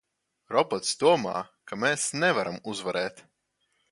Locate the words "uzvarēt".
2.75-3.25